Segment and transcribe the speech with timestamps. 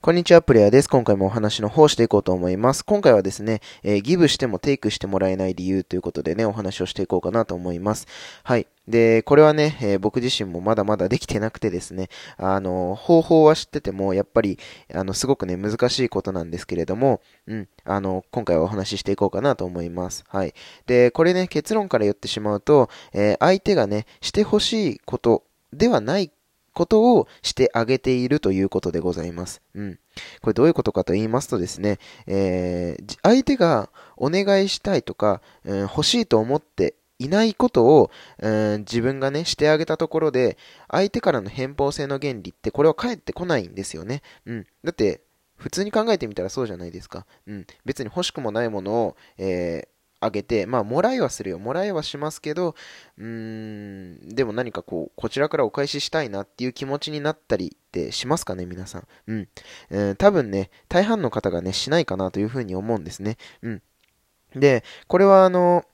[0.00, 0.88] こんにちは、プレイヤーです。
[0.88, 2.84] 今回もお話の方していこうと思います。
[2.84, 8.06] 今回はですね、えー、ギブしてもテイクしてもらえない理由ということでね、お話をしていこうかなと思います。
[8.44, 8.68] はい。
[8.86, 14.60] で、これはね、えー、僕自身もまだまだできてなくてですね、あの、方法は知ってても、やっぱり、
[14.94, 20.22] あの、すごくね、難しいことなんですけれども、うん、あの、今回はお話ししていこうかなと思います。
[20.28, 20.54] はい。
[20.86, 25.42] で、これね、結論から言ってしまうと、えー、相手がね、してほしいこと
[25.72, 26.30] ではない
[26.78, 29.60] ことをしてあげているということでございます。
[29.74, 29.98] うん。
[30.40, 40.56] これどういうことかと言いますとですね、えー、相手がお願いしたいとか、うん、欲しいと思っていないことを、うん、自分がね、してあげたところで、
[40.88, 44.22] 相手からの偏方性の原理って、これは返ってこないんですよね。
[44.46, 44.66] うん。
[44.84, 45.22] だって、
[45.56, 47.26] 普通に考えてみたらそうじゃないですか。
[47.48, 47.66] うん。
[47.84, 51.58] 別に欲しくもないものを、えーあげて、まあ、もらいはするよ。
[51.58, 52.74] もらいはしますけど、
[53.18, 59.06] うーん、でも何かこう、こちらからお返ししたいなっていう気持ちになったりってしますかね、皆さん。
[59.28, 59.48] うん。
[59.90, 63.36] えー、多分ね、大半の方がね、しないかなというふうに思うんですね。
[63.62, 63.82] うん。
[64.54, 65.84] で、これはあの、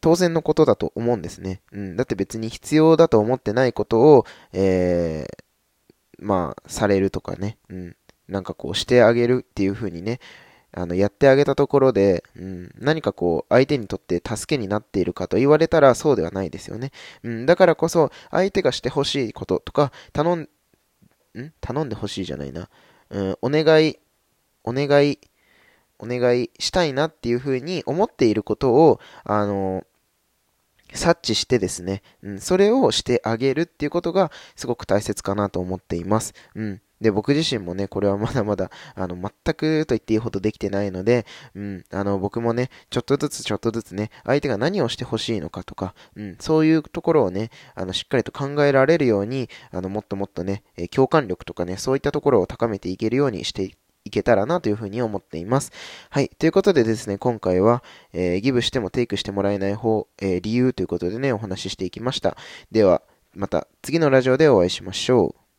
[0.00, 1.62] 当然のことだと思うんですね。
[1.72, 1.96] うん。
[1.96, 5.44] だって別に必要だと思ってないことを、えー、
[6.18, 7.56] まあ、されるとかね。
[7.70, 7.96] うん。
[8.28, 10.20] なんかこう、してあげるっていうふうにね、
[10.76, 16.90] あの、やってあげたところで、うん、何かこう、相手にとって助けになっているかと言われたらそうではないですよね。
[17.22, 20.48] うん、だからこそ、相手がしてほしいこととか、頼ん、ん
[21.60, 22.68] 頼んでほしいじゃないな。
[23.10, 23.98] うん、お願い、
[24.64, 25.18] お願い、
[25.98, 29.84] お願いしたいなっていうふうに思っていることを、あの、
[30.92, 36.34] 察知してですね、うん、それをしてあげるっていうことがすごく大切かなと思っています。
[36.54, 36.80] うん。
[37.04, 55.72] で、僕自身もね、これはまだまだ、あの、全くと言っていいほどできてないので、うん、あの、僕もね、ちょっとずつちょっとずつね、相手が何をしてほしいのかとか、うん、そういうところをね、あの、しっかりと考えられるように、あの、もっともっとね、え共感力とかね、そういったところを高めていけるようにしていけたらなというふうに思っています。
[56.08, 56.30] はい。
[56.30, 62.34] ということでですね、今回は、えー、ギブしてもテイクしてもらえない方、えー、理由ということでね、お話ししていきました。
[62.70, 63.02] では、
[63.34, 65.43] また次のラジオでお会いしましょう。